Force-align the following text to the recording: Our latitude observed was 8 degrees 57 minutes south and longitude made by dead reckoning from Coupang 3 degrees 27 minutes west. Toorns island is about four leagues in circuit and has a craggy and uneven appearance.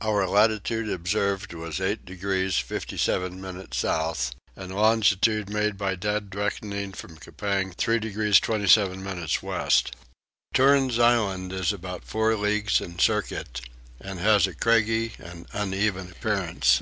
Our 0.00 0.28
latitude 0.28 0.88
observed 0.88 1.52
was 1.54 1.80
8 1.80 2.04
degrees 2.04 2.56
57 2.56 3.40
minutes 3.40 3.78
south 3.78 4.30
and 4.54 4.72
longitude 4.72 5.50
made 5.50 5.76
by 5.76 5.96
dead 5.96 6.32
reckoning 6.32 6.92
from 6.92 7.18
Coupang 7.18 7.72
3 7.72 7.98
degrees 7.98 8.38
27 8.38 9.02
minutes 9.02 9.42
west. 9.42 9.92
Toorns 10.54 11.00
island 11.00 11.52
is 11.52 11.72
about 11.72 12.04
four 12.04 12.36
leagues 12.36 12.80
in 12.80 13.00
circuit 13.00 13.60
and 14.00 14.20
has 14.20 14.46
a 14.46 14.54
craggy 14.54 15.14
and 15.18 15.48
uneven 15.52 16.12
appearance. 16.12 16.80